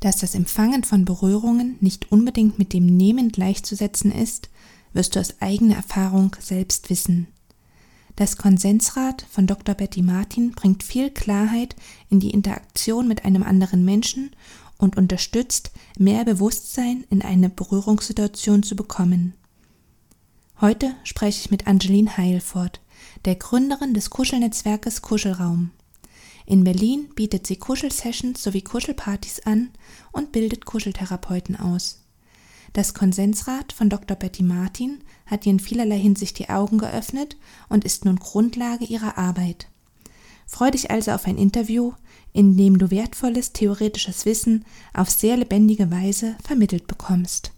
[0.00, 4.48] Dass das Empfangen von Berührungen nicht unbedingt mit dem Nehmen gleichzusetzen ist,
[4.92, 7.26] wirst du aus eigener Erfahrung selbst wissen.
[8.16, 9.74] Das Konsensrad von Dr.
[9.74, 11.76] Betty Martin bringt viel Klarheit
[12.10, 14.30] in die Interaktion mit einem anderen Menschen
[14.76, 19.34] und unterstützt, mehr Bewusstsein in eine Berührungssituation zu bekommen.
[20.60, 22.80] Heute spreche ich mit Angeline Heilfort,
[23.24, 25.70] der Gründerin des Kuschelnetzwerkes Kuschelraum.
[26.48, 29.68] In Berlin bietet sie Kuschelsessions sowie Kuschelpartys an
[30.12, 32.06] und bildet Kuscheltherapeuten aus.
[32.72, 34.16] Das Konsensrat von Dr.
[34.16, 37.36] Betty Martin hat ihr in vielerlei Hinsicht die Augen geöffnet
[37.68, 39.68] und ist nun Grundlage ihrer Arbeit.
[40.46, 41.92] Freu dich also auf ein Interview,
[42.32, 47.52] in dem du wertvolles theoretisches Wissen auf sehr lebendige Weise vermittelt bekommst.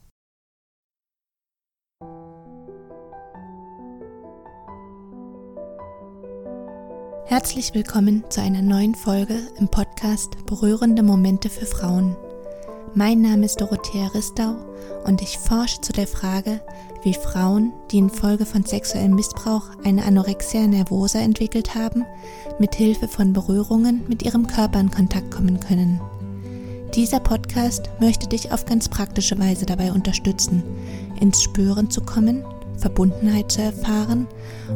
[7.30, 12.16] Herzlich willkommen zu einer neuen Folge im Podcast Berührende Momente für Frauen.
[12.96, 14.56] Mein Name ist Dorothea Ristau
[15.04, 16.60] und ich forsche zu der Frage,
[17.04, 22.04] wie Frauen, die infolge von sexuellem Missbrauch eine Anorexia nervosa entwickelt haben,
[22.58, 26.00] mit Hilfe von Berührungen mit ihrem Körper in Kontakt kommen können.
[26.96, 30.64] Dieser Podcast möchte dich auf ganz praktische Weise dabei unterstützen,
[31.20, 32.44] ins Spüren zu kommen,
[32.80, 34.26] Verbundenheit zu erfahren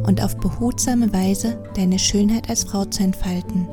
[0.05, 3.67] und auf behutsame Weise deine Schönheit als Frau zu entfalten.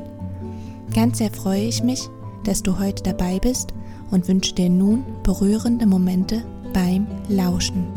[0.93, 2.09] Ganz sehr freue ich mich,
[2.43, 3.73] dass du heute dabei bist
[4.11, 7.87] und wünsche dir nun berührende Momente beim Lauschen.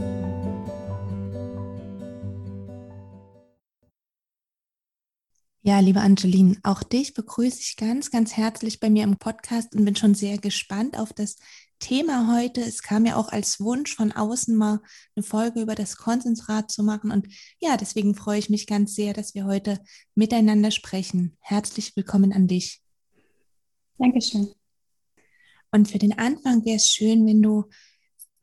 [5.66, 9.84] Ja, liebe Angeline, auch dich begrüße ich ganz, ganz herzlich bei mir im Podcast und
[9.84, 11.38] bin schon sehr gespannt auf das
[11.78, 12.60] Thema heute.
[12.60, 14.80] Es kam ja auch als Wunsch von außen mal
[15.14, 17.10] eine Folge über das Konsensrad zu machen.
[17.10, 17.28] Und
[17.60, 19.80] ja, deswegen freue ich mich ganz sehr, dass wir heute
[20.14, 21.36] miteinander sprechen.
[21.40, 22.82] Herzlich willkommen an dich.
[23.98, 24.52] Dankeschön.
[25.70, 27.64] Und für den Anfang wäre es schön, wenn du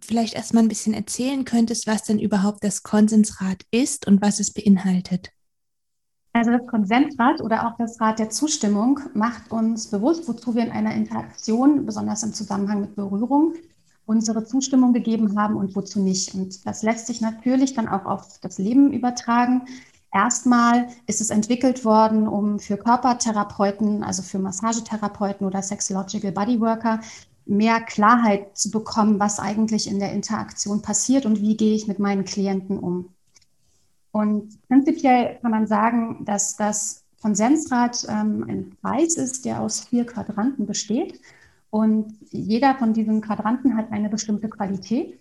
[0.02, 4.52] vielleicht erstmal ein bisschen erzählen könntest, was denn überhaupt das Konsensrad ist und was es
[4.52, 5.31] beinhaltet.
[6.36, 10.71] Also das Konsensrad oder auch das Rad der Zustimmung macht uns bewusst, wozu wir in
[10.71, 13.54] einer Interaktion, besonders im Zusammenhang mit Berührung,
[14.08, 16.33] unsere Zustimmung gegeben haben und wozu nicht.
[16.33, 19.66] Und das lässt sich natürlich dann auch auf das Leben übertragen.
[20.11, 26.99] Erstmal ist es entwickelt worden, um für Körpertherapeuten, also für Massagetherapeuten oder Sexological Bodyworker,
[27.45, 31.99] mehr Klarheit zu bekommen, was eigentlich in der Interaktion passiert und wie gehe ich mit
[31.99, 33.12] meinen Klienten um.
[34.13, 40.05] Und prinzipiell kann man sagen, dass das Konsensrad ähm, ein Kreis ist, der aus vier
[40.05, 41.19] Quadranten besteht.
[41.71, 45.19] Und jeder von diesen Quadranten hat eine bestimmte Qualität.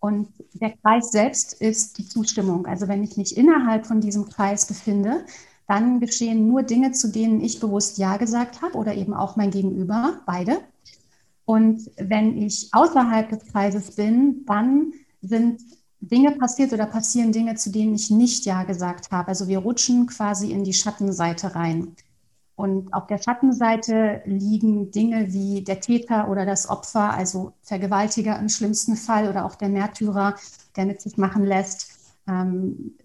[0.00, 2.66] Und der Kreis selbst ist die Zustimmung.
[2.66, 5.24] Also wenn ich mich innerhalb von diesem Kreis befinde,
[5.68, 9.52] dann geschehen nur Dinge, zu denen ich bewusst Ja gesagt habe oder eben auch mein
[9.52, 10.58] Gegenüber, beide.
[11.44, 14.92] Und wenn ich außerhalb des Kreises bin, dann
[15.22, 15.60] sind
[16.00, 19.28] Dinge passiert oder passieren Dinge, zu denen ich nicht Ja gesagt habe.
[19.28, 21.96] Also wir rutschen quasi in die Schattenseite rein.
[22.54, 28.48] Und auf der Schattenseite liegen Dinge wie der Täter oder das Opfer, also Vergewaltiger im
[28.48, 30.34] schlimmsten Fall oder auch der Märtyrer,
[30.76, 32.96] der mit sich machen lässt, ähm,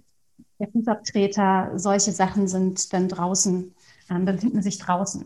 [0.59, 3.73] der Fußabtreter, solche Sachen sind dann draußen,
[4.09, 5.25] ähm, befinden sich draußen.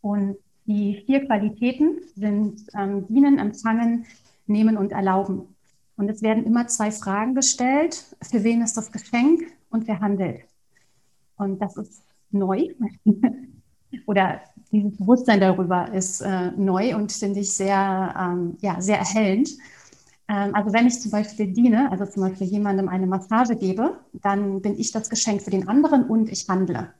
[0.00, 0.36] Und
[0.66, 4.06] die vier Qualitäten sind ähm, dienen, empfangen,
[4.46, 5.54] nehmen und erlauben.
[5.98, 8.16] Und es werden immer zwei Fragen gestellt.
[8.22, 10.44] Für wen ist das Geschenk und wer handelt?
[11.36, 12.68] Und das ist neu
[14.06, 19.50] oder dieses Bewusstsein darüber ist äh, neu und finde ich sehr, ähm, ja, sehr erhellend.
[20.28, 24.62] Ähm, also wenn ich zum Beispiel diene, also zum Beispiel jemandem eine Massage gebe, dann
[24.62, 26.92] bin ich das Geschenk für den anderen und ich handle.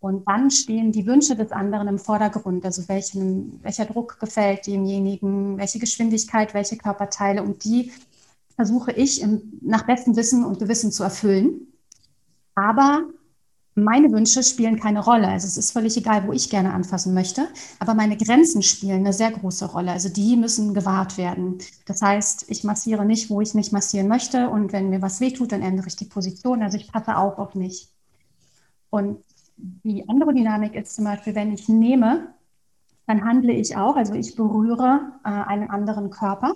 [0.00, 5.56] Und dann stehen die Wünsche des anderen im Vordergrund, also welchen, welcher Druck gefällt demjenigen,
[5.56, 7.92] welche Geschwindigkeit, welche Körperteile und die
[8.56, 11.72] versuche ich im, nach bestem Wissen und Gewissen zu erfüllen.
[12.54, 13.04] Aber
[13.74, 15.28] meine Wünsche spielen keine Rolle.
[15.28, 17.46] Also es ist völlig egal, wo ich gerne anfassen möchte.
[17.78, 19.92] Aber meine Grenzen spielen eine sehr große Rolle.
[19.92, 21.58] Also die müssen gewahrt werden.
[21.84, 24.48] Das heißt, ich massiere nicht, wo ich nicht massieren möchte.
[24.48, 26.62] Und wenn mir was wehtut, dann ändere ich die Position.
[26.62, 27.88] Also ich passe auf auf mich.
[28.88, 29.22] Und
[29.56, 32.34] die andere Dynamik ist zum Beispiel, wenn ich nehme,
[33.06, 33.96] dann handle ich auch.
[33.96, 36.54] Also ich berühre äh, einen anderen Körper.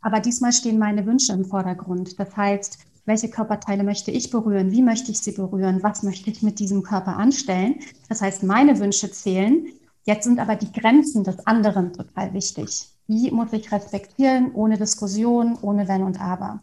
[0.00, 2.18] Aber diesmal stehen meine Wünsche im Vordergrund.
[2.18, 6.42] Das heißt, welche Körperteile möchte ich berühren, wie möchte ich sie berühren, was möchte ich
[6.42, 7.80] mit diesem Körper anstellen.
[8.08, 9.66] Das heißt, meine Wünsche zählen.
[10.04, 12.88] Jetzt sind aber die Grenzen des anderen total wichtig.
[13.08, 16.60] Die muss ich respektieren, ohne Diskussion, ohne Wenn und Aber.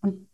[0.00, 0.26] Und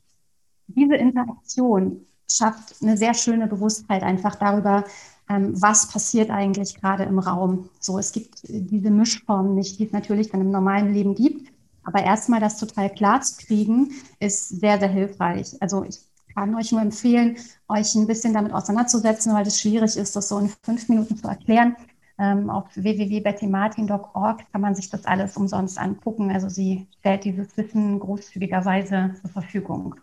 [0.67, 4.85] diese Interaktion schafft eine sehr schöne Bewusstheit einfach darüber,
[5.29, 7.69] ähm, was passiert eigentlich gerade im Raum.
[7.81, 11.53] So, es gibt diese Mischform nicht, die es natürlich dann im normalen Leben gibt.
[11.85, 15.57] Aber erstmal das total klar zu kriegen, ist sehr, sehr hilfreich.
[15.61, 16.01] Also ich
[16.35, 17.37] kann euch nur empfehlen,
[17.69, 21.27] euch ein bisschen damit auseinanderzusetzen, weil es schwierig ist, das so in fünf Minuten zu
[21.29, 21.77] erklären.
[22.19, 26.31] Ähm, auf www.bettymartin.org kann man sich das alles umsonst angucken.
[26.31, 29.95] Also sie stellt dieses Wissen großzügigerweise zur Verfügung.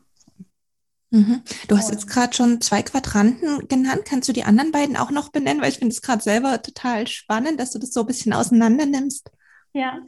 [1.15, 1.41] Mhm.
[1.69, 4.01] Du hast jetzt gerade schon zwei Quadranten genannt.
[4.03, 5.61] Kannst du die anderen beiden auch noch benennen?
[5.61, 8.85] Weil ich finde es gerade selber total spannend, dass du das so ein bisschen auseinander
[8.85, 9.31] nimmst.
[9.71, 9.99] Ja,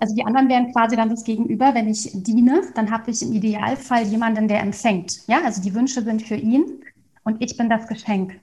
[0.00, 1.72] also die anderen wären quasi dann das Gegenüber.
[1.72, 5.20] Wenn ich diene, dann habe ich im Idealfall jemanden, der empfängt.
[5.28, 6.82] Ja, also die Wünsche sind für ihn
[7.22, 8.40] und ich bin das Geschenk.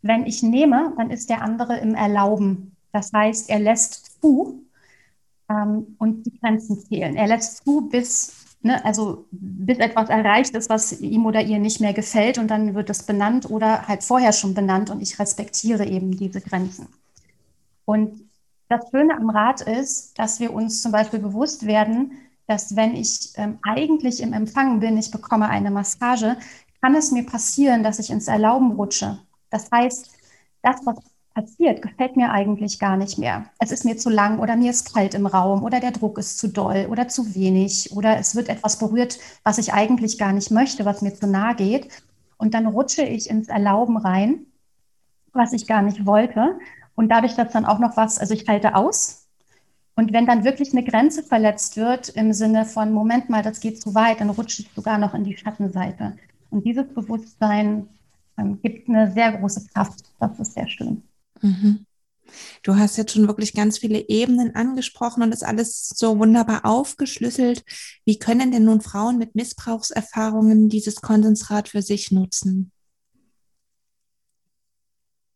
[0.00, 2.76] Wenn ich nehme, dann ist der andere im Erlauben.
[2.92, 4.64] Das heißt, er lässt zu
[5.48, 7.16] ähm, und die Grenzen zählen.
[7.16, 11.80] Er lässt zu, bis Ne, also bis etwas erreicht ist, was ihm oder ihr nicht
[11.80, 15.84] mehr gefällt und dann wird es benannt oder halt vorher schon benannt und ich respektiere
[15.84, 16.86] eben diese Grenzen.
[17.84, 18.30] Und
[18.68, 22.12] das Schöne am Rat ist, dass wir uns zum Beispiel bewusst werden,
[22.46, 26.36] dass wenn ich ähm, eigentlich im Empfang bin, ich bekomme eine Massage,
[26.80, 29.18] kann es mir passieren, dass ich ins Erlauben rutsche.
[29.50, 30.10] Das heißt,
[30.62, 30.96] das, was
[31.34, 33.46] passiert, gefällt mir eigentlich gar nicht mehr.
[33.58, 36.38] Es ist mir zu lang oder mir ist kalt im Raum oder der Druck ist
[36.38, 40.50] zu doll oder zu wenig oder es wird etwas berührt, was ich eigentlich gar nicht
[40.50, 41.88] möchte, was mir zu nahe geht.
[42.38, 44.46] Und dann rutsche ich ins Erlauben rein,
[45.32, 46.58] was ich gar nicht wollte.
[46.94, 49.28] Und dadurch, dass dann auch noch was, also ich halte aus.
[49.94, 53.80] Und wenn dann wirklich eine Grenze verletzt wird im Sinne von, Moment mal, das geht
[53.80, 56.16] zu weit, dann rutsche ich sogar noch in die Schattenseite.
[56.50, 57.88] Und dieses Bewusstsein
[58.38, 60.04] ähm, gibt eine sehr große Kraft.
[60.18, 61.02] Das ist sehr schön.
[61.42, 61.86] Mhm.
[62.62, 67.64] Du hast jetzt schon wirklich ganz viele Ebenen angesprochen und das alles so wunderbar aufgeschlüsselt.
[68.04, 72.72] Wie können denn nun Frauen mit Missbrauchserfahrungen dieses Konsensrad für sich nutzen?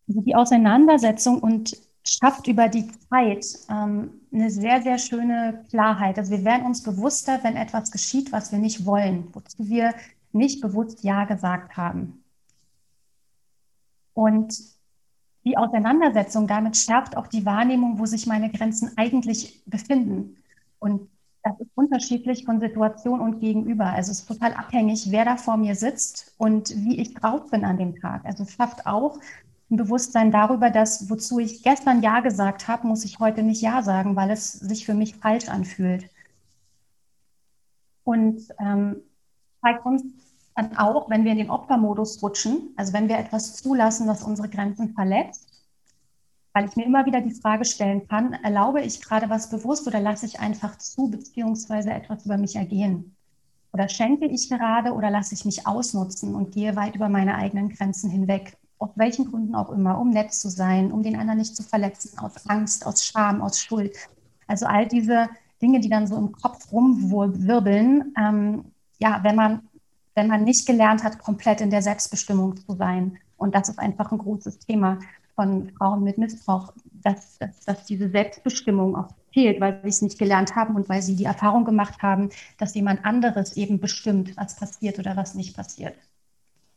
[0.08, 6.18] Also die Auseinandersetzung und schafft über die Zeit ähm, eine sehr, sehr schöne Klarheit.
[6.18, 9.94] Also wir werden uns bewusster, wenn etwas geschieht, was wir nicht wollen, wozu wir
[10.32, 12.22] nicht bewusst Ja gesagt haben.
[14.14, 14.75] Und
[15.46, 20.36] die Auseinandersetzung damit schärft auch die Wahrnehmung, wo sich meine Grenzen eigentlich befinden.
[20.80, 21.08] Und
[21.44, 23.86] das ist unterschiedlich von Situation und Gegenüber.
[23.86, 27.64] Also es ist total abhängig, wer da vor mir sitzt und wie ich drauf bin
[27.64, 28.24] an dem Tag.
[28.24, 29.20] Also es schafft auch
[29.70, 33.84] ein Bewusstsein darüber, dass wozu ich gestern Ja gesagt habe, muss ich heute nicht Ja
[33.84, 36.10] sagen, weil es sich für mich falsch anfühlt.
[38.02, 38.96] Und ähm,
[39.60, 40.02] zeigt uns
[40.56, 44.48] dann auch, wenn wir in den Opfermodus rutschen, also wenn wir etwas zulassen, was unsere
[44.48, 45.46] Grenzen verletzt,
[46.54, 50.00] weil ich mir immer wieder die Frage stellen kann, erlaube ich gerade was bewusst oder
[50.00, 53.14] lasse ich einfach zu, beziehungsweise etwas über mich ergehen?
[53.74, 57.68] Oder schenke ich gerade oder lasse ich mich ausnutzen und gehe weit über meine eigenen
[57.68, 58.56] Grenzen hinweg?
[58.78, 62.18] Aus welchen Gründen auch immer, um nett zu sein, um den anderen nicht zu verletzen,
[62.18, 63.94] aus Angst, aus Scham, aus Schuld.
[64.46, 65.28] Also all diese
[65.60, 68.64] Dinge, die dann so im Kopf rumwirbeln, ähm,
[68.98, 69.68] ja, wenn man
[70.16, 73.18] wenn man nicht gelernt hat, komplett in der Selbstbestimmung zu sein.
[73.36, 74.98] Und das ist einfach ein großes Thema
[75.34, 76.72] von Frauen mit Missbrauch,
[77.02, 81.02] dass, dass, dass diese Selbstbestimmung auch fehlt, weil sie es nicht gelernt haben und weil
[81.02, 85.54] sie die Erfahrung gemacht haben, dass jemand anderes eben bestimmt, was passiert oder was nicht
[85.54, 85.94] passiert.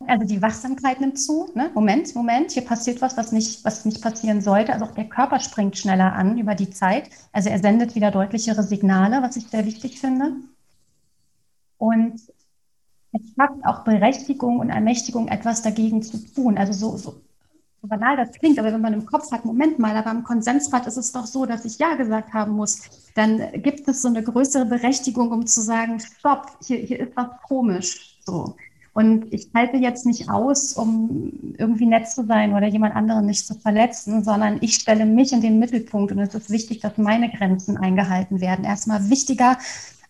[0.07, 1.49] Also die Wachsamkeit nimmt zu.
[1.55, 1.71] Ne?
[1.73, 4.73] Moment, Moment, hier passiert was, was nicht, was nicht passieren sollte.
[4.73, 7.09] Also auch der Körper springt schneller an über die Zeit.
[7.31, 10.33] Also er sendet wieder deutlichere Signale, was ich sehr wichtig finde.
[11.77, 12.21] Und
[13.11, 16.57] es schafft auch Berechtigung und Ermächtigung, etwas dagegen zu tun.
[16.57, 17.21] Also so, so,
[17.81, 20.85] so banal das klingt, aber wenn man im Kopf hat, Moment mal, aber im Konsensrat
[20.85, 22.81] ist es doch so, dass ich Ja gesagt haben muss,
[23.15, 27.29] dann gibt es so eine größere Berechtigung, um zu sagen, stopp, hier, hier ist was
[27.47, 28.19] komisch.
[28.25, 28.55] So.
[28.93, 33.47] Und ich halte jetzt nicht aus, um irgendwie nett zu sein oder jemand anderen nicht
[33.47, 37.29] zu verletzen, sondern ich stelle mich in den Mittelpunkt und es ist wichtig, dass meine
[37.29, 38.65] Grenzen eingehalten werden.
[38.65, 39.57] Erstmal wichtiger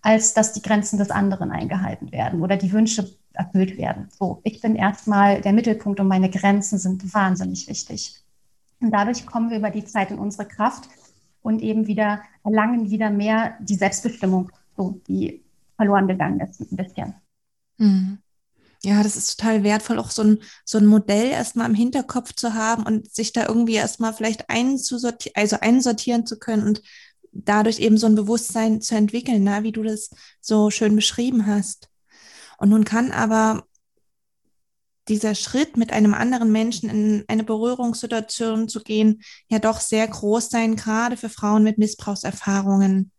[0.01, 4.09] als dass die Grenzen des anderen eingehalten werden oder die Wünsche erfüllt werden.
[4.17, 8.21] So, ich bin erstmal der Mittelpunkt und meine Grenzen sind wahnsinnig wichtig.
[8.81, 10.89] Und dadurch kommen wir über die Zeit in unsere Kraft
[11.41, 15.43] und eben wieder erlangen wieder mehr die Selbstbestimmung, so die
[15.75, 17.15] verloren gegangen ist ein bisschen.
[17.77, 18.19] Mhm.
[18.81, 22.53] Ja, das ist total wertvoll, auch so ein, so ein Modell erstmal im Hinterkopf zu
[22.53, 26.81] haben und sich da irgendwie erstmal vielleicht einzusortieren, also einsortieren zu können und
[27.45, 29.63] dadurch eben so ein Bewusstsein zu entwickeln, ne?
[29.63, 30.09] wie du das
[30.41, 31.89] so schön beschrieben hast.
[32.57, 33.63] Und nun kann aber
[35.09, 40.49] dieser Schritt, mit einem anderen Menschen in eine Berührungssituation zu gehen, ja doch sehr groß
[40.49, 43.11] sein, gerade für Frauen mit Missbrauchserfahrungen.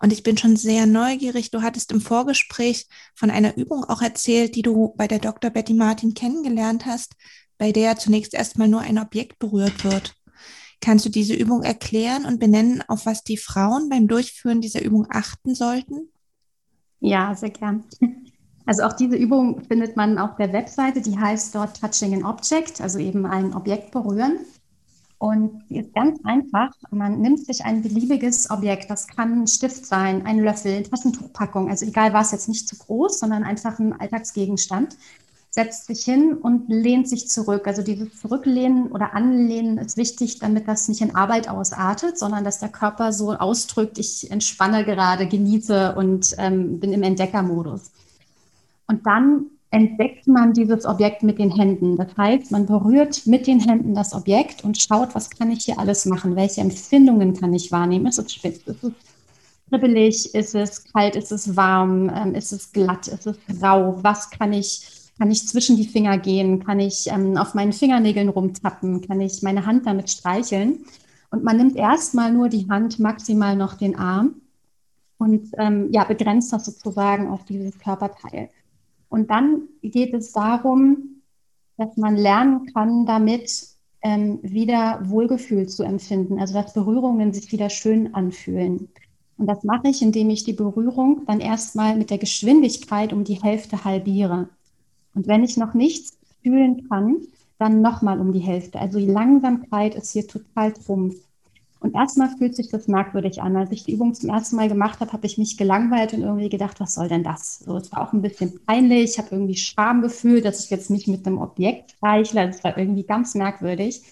[0.00, 1.50] Und ich bin schon sehr neugierig.
[1.50, 5.50] Du hattest im Vorgespräch von einer Übung auch erzählt, die du bei der Dr.
[5.50, 7.14] Betty Martin kennengelernt hast.
[7.60, 10.14] bei der zunächst erstmal nur ein Objekt berührt wird.
[10.80, 15.06] Kannst du diese Übung erklären und benennen, auf was die Frauen beim Durchführen dieser Übung
[15.10, 16.08] achten sollten?
[17.00, 17.84] Ja, sehr gern.
[18.66, 22.82] Also auch diese Übung findet man auf der Webseite, die heißt dort Touching an Object,
[22.82, 24.40] also eben ein Objekt berühren.
[25.16, 26.70] Und die ist ganz einfach.
[26.90, 28.88] Man nimmt sich ein beliebiges Objekt.
[28.90, 31.68] Das kann ein Stift sein, ein Löffel, eine Taschentuchpackung.
[31.68, 34.96] Also egal was, jetzt nicht zu groß, sondern einfach ein Alltagsgegenstand.
[35.58, 37.66] Setzt sich hin und lehnt sich zurück.
[37.66, 42.60] Also dieses Zurücklehnen oder Anlehnen ist wichtig, damit das nicht in Arbeit ausartet, sondern dass
[42.60, 47.90] der Körper so ausdrückt, ich entspanne gerade, genieße und ähm, bin im Entdeckermodus.
[48.86, 51.96] Und dann entdeckt man dieses Objekt mit den Händen.
[51.96, 55.80] Das heißt, man berührt mit den Händen das Objekt und schaut, was kann ich hier
[55.80, 56.36] alles machen?
[56.36, 58.06] Welche Empfindungen kann ich wahrnehmen?
[58.06, 58.58] Ist es spitz?
[58.66, 58.92] Ist es
[59.68, 60.34] kribbelig?
[60.34, 61.16] Ist es kalt?
[61.16, 62.10] Ist es warm?
[62.14, 63.08] Ähm, ist es glatt?
[63.08, 63.98] Ist es rau?
[64.02, 66.64] Was kann ich, kann ich zwischen die Finger gehen?
[66.64, 69.02] Kann ich ähm, auf meinen Fingernägeln rumtappen?
[69.06, 70.84] Kann ich meine Hand damit streicheln?
[71.30, 74.40] Und man nimmt erstmal nur die Hand, maximal noch den Arm
[75.18, 78.48] und ähm, ja, begrenzt das sozusagen auf dieses Körperteil.
[79.08, 81.22] Und dann geht es darum,
[81.76, 83.68] dass man lernen kann, damit
[84.02, 88.88] ähm, wieder Wohlgefühl zu empfinden, also dass Berührungen sich wieder schön anfühlen.
[89.36, 93.42] Und das mache ich, indem ich die Berührung dann erstmal mit der Geschwindigkeit um die
[93.42, 94.48] Hälfte halbiere.
[95.14, 97.16] Und wenn ich noch nichts fühlen kann,
[97.58, 98.78] dann nochmal um die Hälfte.
[98.78, 101.16] Also die Langsamkeit ist hier total trumpf.
[101.80, 103.56] Und erstmal fühlt sich das merkwürdig an.
[103.56, 106.48] Als ich die Übung zum ersten Mal gemacht habe, habe ich mich gelangweilt und irgendwie
[106.48, 107.60] gedacht, was soll denn das?
[107.60, 109.12] So, es war auch ein bisschen peinlich.
[109.12, 112.48] Ich habe irgendwie Scham gefühlt, dass ich jetzt nicht mit einem Objekt reichle.
[112.48, 114.02] Das war irgendwie ganz merkwürdig.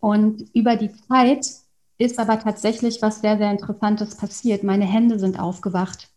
[0.00, 1.48] Und über die Zeit
[1.96, 4.62] ist aber tatsächlich was sehr, sehr Interessantes passiert.
[4.62, 6.10] Meine Hände sind aufgewacht.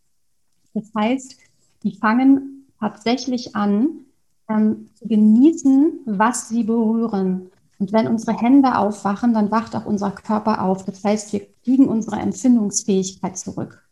[0.73, 1.37] Das heißt,
[1.83, 4.05] die fangen tatsächlich an,
[4.49, 7.51] ähm, zu genießen, was sie berühren.
[7.79, 10.83] Und wenn unsere Hände aufwachen, dann wacht auch unser Körper auf.
[10.85, 13.87] Das heißt, wir kriegen unsere Empfindungsfähigkeit zurück.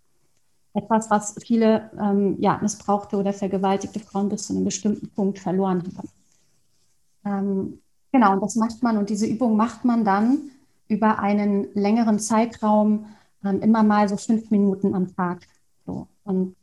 [0.74, 5.84] Etwas, was viele ähm, ja, missbrauchte oder vergewaltigte Frauen bis zu einem bestimmten Punkt verloren
[5.98, 6.10] haben.
[7.25, 7.79] Ähm,
[8.12, 10.51] genau, und das macht man und diese Übung macht man dann
[10.88, 13.05] über einen längeren Zeitraum,
[13.43, 15.48] ähm, immer mal so fünf Minuten am Tag.
[15.86, 16.08] So.
[16.24, 16.55] Und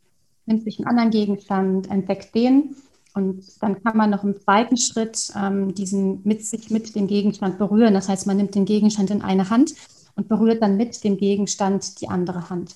[0.46, 2.76] nimmt sich einen anderen Gegenstand, entdeckt den
[3.14, 7.58] und dann kann man noch im zweiten Schritt ähm, diesen mit sich mit dem Gegenstand
[7.58, 7.94] berühren.
[7.94, 9.74] Das heißt, man nimmt den Gegenstand in eine Hand
[10.16, 12.74] und berührt dann mit dem Gegenstand die andere Hand.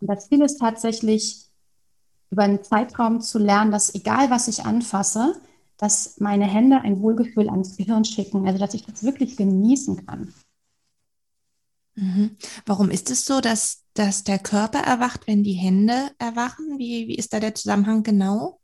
[0.00, 1.46] Und das Ziel ist tatsächlich,
[2.30, 5.40] über einen Zeitraum zu lernen, dass egal was ich anfasse,
[5.76, 10.34] dass meine Hände ein Wohlgefühl ans Gehirn schicken, also dass ich das wirklich genießen kann.
[11.94, 12.36] Mhm.
[12.66, 16.78] Warum ist es so, dass, dass der Körper erwacht, wenn die Hände erwachen?
[16.78, 18.60] Wie, wie ist da der Zusammenhang genau?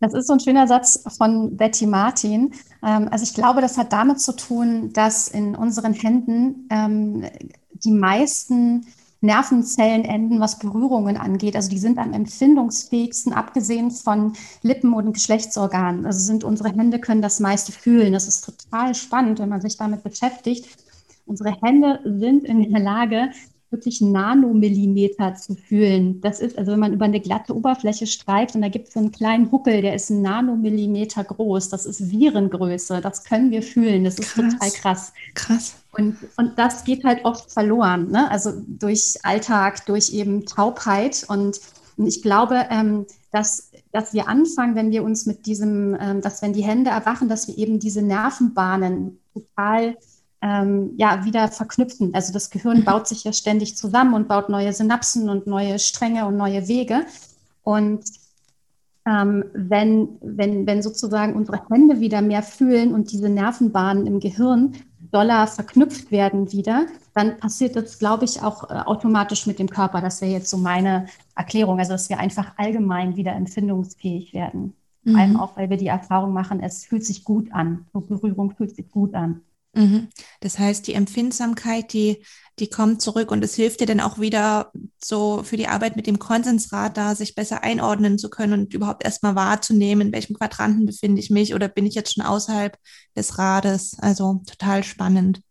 [0.00, 2.52] Das ist so ein schöner Satz von Betty Martin.
[2.84, 7.24] Ähm, also ich glaube, das hat damit zu tun, dass in unseren Händen ähm,
[7.72, 8.86] die meisten
[9.20, 11.56] Nervenzellen enden, was Berührungen angeht.
[11.56, 16.06] Also die sind am empfindungsfähigsten, abgesehen von Lippen und Geschlechtsorganen.
[16.06, 18.12] Also sind unsere Hände können das meiste fühlen.
[18.12, 20.68] Das ist total spannend, wenn man sich damit beschäftigt.
[21.26, 23.30] Unsere Hände sind in der Lage,
[23.70, 26.20] wirklich Nanomillimeter zu fühlen.
[26.20, 29.00] Das ist, also wenn man über eine glatte Oberfläche streift und da gibt es so
[29.00, 31.68] einen kleinen Huckel, der ist ein Nanomillimeter groß.
[31.68, 33.00] Das ist Virengröße.
[33.00, 34.04] Das können wir fühlen.
[34.04, 34.52] Das ist krass.
[34.52, 35.12] total krass.
[35.34, 35.74] Krass.
[35.92, 38.10] Und, und das geht halt oft verloren.
[38.10, 38.30] Ne?
[38.30, 41.26] Also durch Alltag, durch eben Taubheit.
[41.28, 41.60] Und,
[41.96, 46.40] und ich glaube, ähm, dass, dass wir anfangen, wenn wir uns mit diesem, ähm, dass
[46.40, 49.96] wenn die Hände erwachen, dass wir eben diese Nervenbahnen total
[50.40, 52.14] ähm, ja, wieder verknüpfen.
[52.14, 56.26] Also das Gehirn baut sich ja ständig zusammen und baut neue Synapsen und neue Stränge
[56.26, 57.04] und neue Wege.
[57.62, 58.04] Und
[59.04, 64.74] ähm, wenn, wenn, wenn sozusagen unsere Hände wieder mehr fühlen und diese Nervenbahnen im Gehirn
[65.10, 70.00] doller verknüpft werden wieder, dann passiert das, glaube ich, auch äh, automatisch mit dem Körper.
[70.00, 71.78] Das wäre jetzt so meine Erklärung.
[71.78, 74.74] Also, dass wir einfach allgemein wieder empfindungsfähig werden.
[75.04, 75.10] Mhm.
[75.10, 77.86] Vor allem auch, weil wir die Erfahrung machen, es fühlt sich gut an.
[77.92, 79.40] So Berührung fühlt sich gut an.
[79.78, 80.08] Mhm.
[80.40, 82.24] Das heißt, die Empfindsamkeit, die,
[82.58, 86.08] die kommt zurück und es hilft dir dann auch wieder so für die Arbeit mit
[86.08, 90.84] dem Konsensrad da, sich besser einordnen zu können und überhaupt erstmal wahrzunehmen, in welchem Quadranten
[90.84, 92.76] befinde ich mich oder bin ich jetzt schon außerhalb
[93.16, 93.96] des Rades.
[94.00, 95.42] Also total spannend.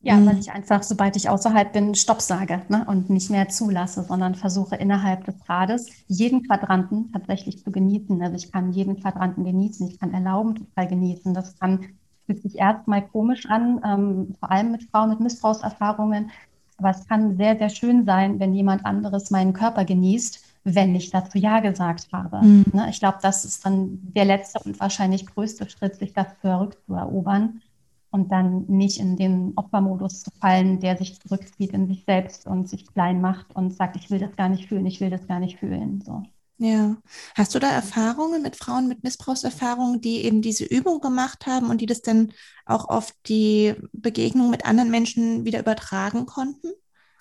[0.00, 0.26] Ja, mhm.
[0.26, 4.34] weil ich einfach, sobald ich außerhalb bin, Stopp sage ne, und nicht mehr zulasse, sondern
[4.34, 8.20] versuche innerhalb des Rades jeden Quadranten tatsächlich zu genießen.
[8.20, 11.32] Also ich kann jeden Quadranten genießen, ich kann erlauben, total genießen.
[11.32, 11.88] Das kann
[12.28, 16.30] fühlt sich erstmal komisch an, ähm, vor allem mit Frauen mit Missbrauchserfahrungen.
[16.76, 21.10] Aber es kann sehr, sehr schön sein, wenn jemand anderes meinen Körper genießt, wenn ich
[21.10, 22.44] dazu Ja gesagt habe.
[22.44, 22.66] Mhm.
[22.72, 22.86] Ne?
[22.90, 27.62] Ich glaube, das ist dann der letzte und wahrscheinlich größte Schritt, sich das zurückzuerobern
[28.10, 32.68] und dann nicht in den Opfermodus zu fallen, der sich zurückzieht in sich selbst und
[32.68, 35.40] sich klein macht und sagt, ich will das gar nicht fühlen, ich will das gar
[35.40, 36.02] nicht fühlen.
[36.02, 36.22] So.
[36.60, 36.96] Ja.
[37.36, 41.80] Hast du da Erfahrungen mit Frauen mit Missbrauchserfahrungen, die eben diese Übung gemacht haben und
[41.80, 42.32] die das dann
[42.66, 46.72] auch auf die Begegnung mit anderen Menschen wieder übertragen konnten?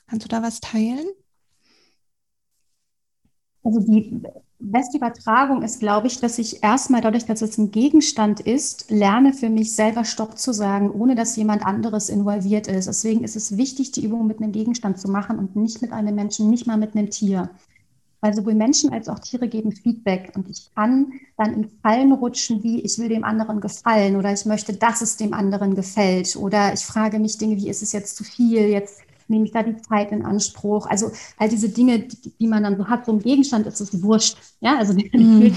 [0.08, 1.08] Kannst du da was teilen?
[3.63, 4.24] Also die
[4.60, 9.34] beste Übertragung ist, glaube ich, dass ich erstmal dadurch, dass es ein Gegenstand ist, lerne
[9.34, 12.88] für mich selber Stopp zu sagen, ohne dass jemand anderes involviert ist.
[12.88, 16.15] Deswegen ist es wichtig, die Übung mit einem Gegenstand zu machen und nicht mit einem
[16.15, 17.50] Menschen, nicht mal mit einem Tier.
[18.22, 22.64] Weil sowohl Menschen als auch Tiere geben Feedback und ich kann dann in Fallen rutschen,
[22.64, 26.74] wie ich will dem anderen gefallen oder ich möchte, dass es dem anderen gefällt oder
[26.74, 29.78] ich frage mich Dinge, wie ist es jetzt zu viel, jetzt nehme ich da die
[29.78, 30.88] Zeit in Anspruch.
[30.88, 34.02] Also all diese Dinge, die, die man dann so hat, so ein Gegenstand ist es
[34.02, 34.38] wurscht.
[34.62, 35.52] Ja, also mm.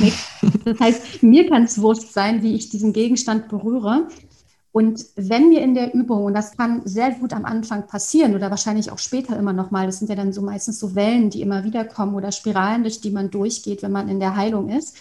[0.64, 4.08] Das heißt, mir kann es wurscht sein, wie ich diesen Gegenstand berühre.
[4.72, 8.50] Und wenn wir in der Übung, und das kann sehr gut am Anfang passieren oder
[8.50, 11.64] wahrscheinlich auch später immer nochmal, das sind ja dann so meistens so Wellen, die immer
[11.64, 14.96] wieder kommen oder Spiralen, durch die man durchgeht, wenn man in der Heilung ist,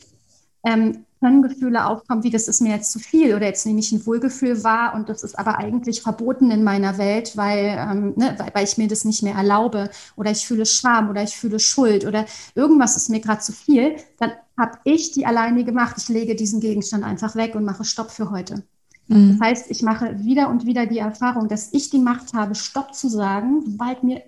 [0.63, 3.91] ähm, können Gefühle aufkommen, wie das ist mir jetzt zu viel oder jetzt nehme ich
[3.91, 8.35] ein Wohlgefühl wahr und das ist aber eigentlich verboten in meiner Welt, weil, ähm, ne,
[8.37, 11.59] weil, weil, ich mir das nicht mehr erlaube oder ich fühle Scham oder ich fühle
[11.59, 15.95] Schuld oder irgendwas ist mir gerade zu viel, dann habe ich die alleine gemacht.
[15.97, 18.63] Ich lege diesen Gegenstand einfach weg und mache Stopp für heute.
[19.09, 19.37] Mhm.
[19.37, 22.93] Das heißt, ich mache wieder und wieder die Erfahrung, dass ich die Macht habe, Stopp
[22.93, 24.23] zu sagen, sobald mir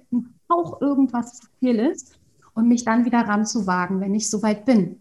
[0.49, 2.19] auch irgendwas zu viel ist
[2.53, 4.99] und mich dann wieder ranzuwagen, wenn ich soweit bin.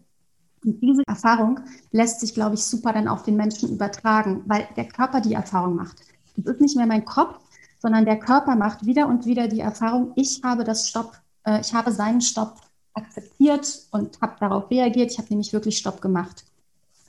[0.63, 1.59] Und diese Erfahrung
[1.91, 5.75] lässt sich, glaube ich, super dann auf den Menschen übertragen, weil der Körper die Erfahrung
[5.75, 5.97] macht.
[6.37, 7.39] Es ist nicht mehr mein Kopf,
[7.79, 11.73] sondern der Körper macht wieder und wieder die Erfahrung, ich habe das Stopp, äh, ich
[11.73, 12.61] habe seinen Stopp
[12.93, 15.11] akzeptiert und habe darauf reagiert.
[15.11, 16.45] Ich habe nämlich wirklich Stopp gemacht.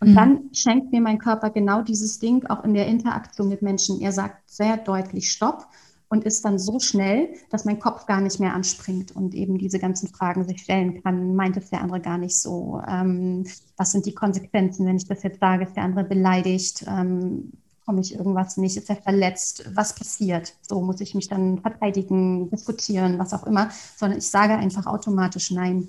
[0.03, 0.15] Und mhm.
[0.17, 4.01] dann schenkt mir mein Körper genau dieses Ding auch in der Interaktion mit Menschen.
[4.01, 5.69] Er sagt sehr deutlich Stopp
[6.09, 9.79] und ist dann so schnell, dass mein Kopf gar nicht mehr anspringt und eben diese
[9.79, 11.37] ganzen Fragen sich stellen kann.
[11.37, 12.83] Meint es der andere gar nicht so?
[12.89, 13.47] Ähm,
[13.77, 15.63] was sind die Konsequenzen, wenn ich das jetzt sage?
[15.63, 16.85] Ist der andere beleidigt?
[16.89, 17.53] Ähm,
[17.87, 18.77] komme ich irgendwas nicht?
[18.77, 19.71] Ist er verletzt?
[19.73, 20.53] Was passiert?
[20.69, 25.53] So muss ich mich dann verteidigen, diskutieren, was auch immer, sondern ich sage einfach automatisch
[25.53, 25.87] Nein.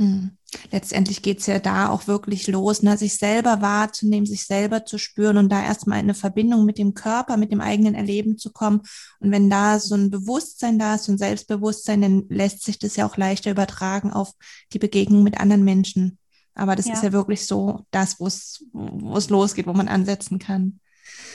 [0.00, 0.30] Mhm.
[0.72, 2.96] Letztendlich geht es ja da auch wirklich los, ne?
[2.96, 6.94] sich selber wahrzunehmen, sich selber zu spüren und da erstmal in eine Verbindung mit dem
[6.94, 8.80] Körper, mit dem eigenen Erleben zu kommen.
[9.20, 12.96] Und wenn da so ein Bewusstsein da ist, so ein Selbstbewusstsein, dann lässt sich das
[12.96, 14.32] ja auch leichter übertragen auf
[14.72, 16.18] die Begegnung mit anderen Menschen.
[16.54, 16.94] Aber das ja.
[16.94, 20.80] ist ja wirklich so das, wo es losgeht, wo man ansetzen kann.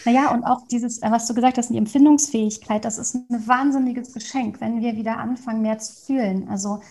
[0.05, 4.13] Naja, und auch dieses, äh, was du gesagt hast, die Empfindungsfähigkeit, das ist ein wahnsinniges
[4.13, 6.49] Geschenk, wenn wir wieder anfangen, mehr zu fühlen.
[6.49, 6.81] Also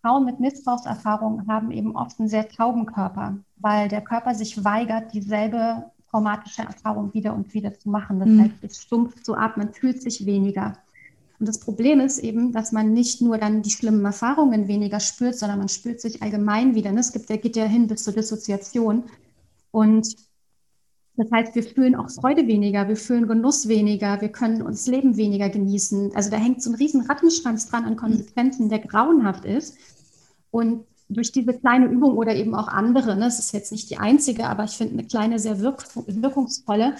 [0.00, 5.12] Frauen mit Missbrauchserfahrung haben eben oft einen sehr tauben Körper, weil der Körper sich weigert,
[5.12, 8.18] dieselbe traumatische Erfahrung wieder und wieder zu machen.
[8.18, 8.42] Das mhm.
[8.42, 10.76] heißt, es stumpft so ab, man fühlt sich weniger.
[11.38, 15.36] Und das Problem ist eben, dass man nicht nur dann die schlimmen Erfahrungen weniger spürt,
[15.36, 16.92] sondern man spürt sich allgemein wieder.
[16.94, 19.04] Es gibt, geht ja hin bis zur Dissoziation.
[19.70, 20.16] Und
[21.20, 25.18] das heißt, wir fühlen auch Freude weniger, wir fühlen Genuss weniger, wir können uns Leben
[25.18, 26.12] weniger genießen.
[26.14, 29.76] Also da hängt so ein riesen Rattenschwanz dran an Konsequenzen, der grauenhaft ist.
[30.50, 33.98] Und durch diese kleine Übung oder eben auch andere, ne, es ist jetzt nicht die
[33.98, 36.94] einzige, aber ich finde eine kleine, sehr wirk wirkungsvolle,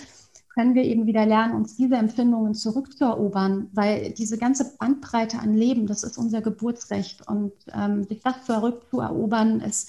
[0.55, 5.87] können wir eben wieder lernen, uns diese Empfindungen zurückzuerobern, weil diese ganze Bandbreite an Leben,
[5.87, 9.89] das ist unser Geburtsrecht und ähm, sich das zurückzuerobern, ist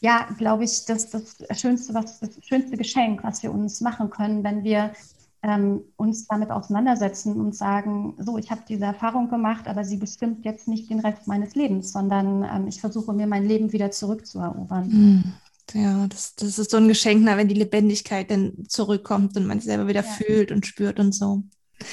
[0.00, 4.44] ja, glaube ich, das, das schönste, was, das schönste Geschenk, was wir uns machen können,
[4.44, 4.92] wenn wir
[5.42, 10.44] ähm, uns damit auseinandersetzen und sagen, so, ich habe diese Erfahrung gemacht, aber sie bestimmt
[10.44, 14.88] jetzt nicht den Rest meines Lebens, sondern ähm, ich versuche mir mein Leben wieder zurückzuerobern.
[14.88, 15.32] Mhm.
[15.74, 19.60] Ja, das, das ist so ein Geschenk, na, wenn die Lebendigkeit dann zurückkommt und man
[19.60, 20.10] selber wieder ja.
[20.10, 21.42] fühlt und spürt und so.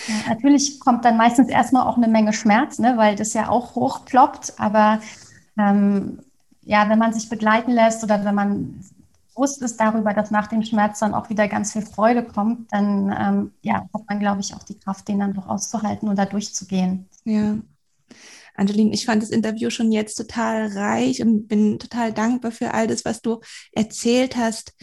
[0.07, 3.75] Ja, natürlich kommt dann meistens erstmal auch eine Menge Schmerz, ne, weil das ja auch
[3.75, 5.01] hochploppt, aber
[5.59, 6.19] ähm,
[6.65, 8.83] ja, wenn man sich begleiten lässt oder wenn man
[9.35, 13.15] bewusst ist darüber, dass nach dem Schmerz dann auch wieder ganz viel Freude kommt, dann
[13.17, 16.25] ähm, ja, hat man, glaube ich, auch die Kraft, den dann doch auszuhalten und da
[16.25, 17.07] durchzugehen.
[17.25, 17.57] Ja.
[18.55, 22.87] Angeline, ich fand das Interview schon jetzt total reich und bin total dankbar für all
[22.87, 23.41] das, was du
[23.73, 24.73] erzählt hast.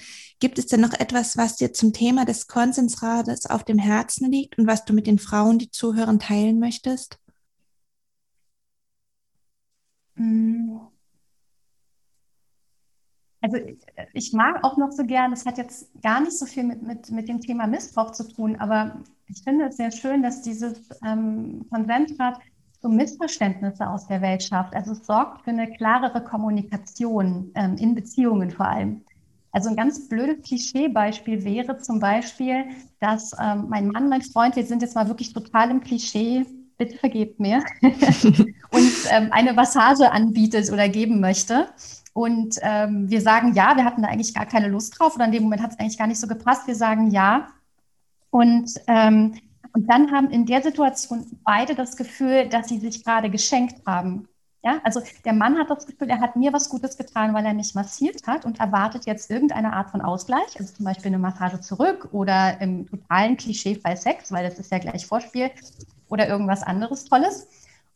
[0.40, 4.58] Gibt es denn noch etwas, was dir zum Thema des Konsensrates auf dem Herzen liegt
[4.58, 7.18] und was du mit den Frauen, die zuhören, teilen möchtest?
[10.16, 10.91] Mm.
[13.42, 13.58] Also
[14.12, 17.10] ich mag auch noch so gern, das hat jetzt gar nicht so viel mit, mit,
[17.10, 21.66] mit dem Thema Missbrauch zu tun, aber ich finde es sehr schön, dass dieses ähm,
[21.68, 22.38] Konsensrad
[22.80, 24.74] so Missverständnisse aus der Welt schafft.
[24.74, 29.02] Also es sorgt für eine klarere Kommunikation ähm, in Beziehungen vor allem.
[29.52, 32.64] Also ein ganz blödes Klischeebeispiel wäre zum Beispiel,
[33.00, 36.44] dass ähm, mein Mann, mein Freund, wir sind jetzt mal wirklich total im Klischee,
[36.78, 41.68] bitte vergebt mir, und ähm, eine Massage anbietet oder geben möchte.
[42.14, 45.32] Und ähm, wir sagen ja, wir hatten da eigentlich gar keine Lust drauf oder in
[45.32, 46.66] dem Moment hat es eigentlich gar nicht so gepasst.
[46.66, 47.48] Wir sagen ja.
[48.30, 49.34] Und, ähm,
[49.72, 54.28] und dann haben in der Situation beide das Gefühl, dass sie sich gerade geschenkt haben.
[54.64, 57.52] Ja, also der Mann hat das Gefühl, er hat mir was Gutes getan, weil er
[57.52, 61.60] mich massiert hat und erwartet jetzt irgendeine Art von Ausgleich, also zum Beispiel eine Massage
[61.60, 65.50] zurück oder im totalen Klischeefall Sex, weil das ist ja gleich Vorspiel
[66.08, 67.48] oder irgendwas anderes Tolles.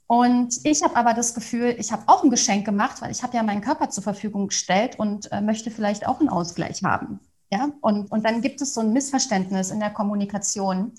[0.09, 3.37] Und ich habe aber das Gefühl, ich habe auch ein Geschenk gemacht, weil ich habe
[3.37, 7.19] ja meinen Körper zur Verfügung gestellt und äh, möchte vielleicht auch einen Ausgleich haben.
[7.51, 10.93] Ja, und, und dann gibt es so ein Missverständnis in der Kommunikation.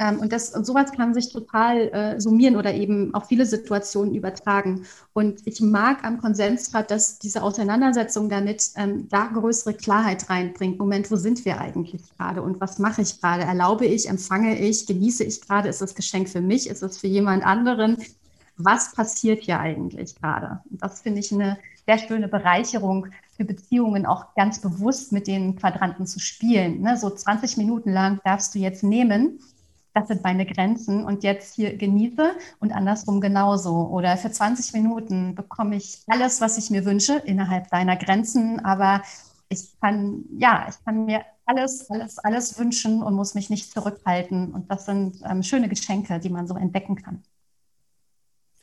[0.00, 4.14] Ähm, und, das, und sowas kann sich total äh, summieren oder eben auf viele Situationen
[4.14, 4.86] übertragen.
[5.12, 10.78] Und ich mag am Konsensrat, dass diese Auseinandersetzung damit ähm, da größere Klarheit reinbringt.
[10.78, 13.42] Moment, wo sind wir eigentlich gerade und was mache ich gerade?
[13.42, 15.68] Erlaube ich, empfange ich, genieße ich gerade?
[15.68, 16.68] Ist das Geschenk für mich?
[16.68, 17.98] Ist es für jemand anderen?
[18.64, 20.60] Was passiert hier eigentlich gerade?
[20.70, 25.56] Und das finde ich eine sehr schöne Bereicherung für Beziehungen, auch ganz bewusst mit den
[25.56, 26.80] Quadranten zu spielen.
[26.82, 26.96] Ne?
[26.96, 29.40] So 20 Minuten lang darfst du jetzt nehmen
[29.94, 33.88] das sind meine Grenzen und jetzt hier genieße und andersrum genauso.
[33.88, 39.02] Oder für 20 Minuten bekomme ich alles, was ich mir wünsche, innerhalb deiner Grenzen, aber
[39.48, 44.54] ich kann, ja, ich kann mir alles, alles, alles wünschen und muss mich nicht zurückhalten.
[44.54, 47.24] Und das sind ähm, schöne Geschenke, die man so entdecken kann.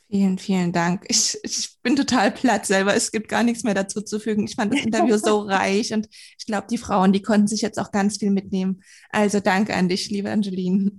[0.09, 1.03] Vielen, vielen Dank.
[1.09, 2.95] Ich, ich bin total platt selber.
[2.95, 4.45] Es gibt gar nichts mehr dazu zu fügen.
[4.45, 7.77] Ich fand das Interview so reich und ich glaube, die Frauen, die konnten sich jetzt
[7.77, 8.81] auch ganz viel mitnehmen.
[9.09, 10.91] Also danke an dich, liebe Angeline.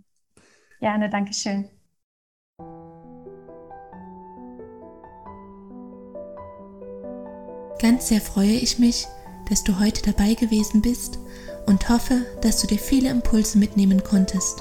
[0.81, 1.71] Gerne, danke schön.
[7.81, 9.07] Ganz sehr freue ich mich,
[9.49, 11.19] dass du heute dabei gewesen bist
[11.67, 14.61] und hoffe, dass du dir viele Impulse mitnehmen konntest.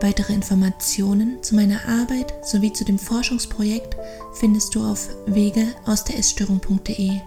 [0.00, 3.96] Weitere Informationen zu meiner Arbeit sowie zu dem Forschungsprojekt
[4.34, 7.20] findest du auf wege aus der Essstörung.de.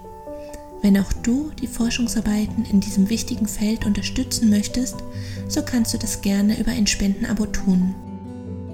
[0.81, 4.95] Wenn auch du die Forschungsarbeiten in diesem wichtigen Feld unterstützen möchtest,
[5.49, 7.93] so kannst du das gerne über ein Spendenabo tun.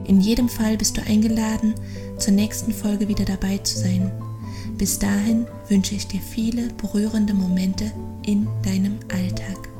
[0.06, 1.74] In jedem Fall bist du eingeladen,
[2.18, 4.12] zur nächsten Folge wieder dabei zu sein.
[4.78, 7.92] Bis dahin wünsche ich dir viele berührende Momente
[8.26, 9.77] in deinem Alltag.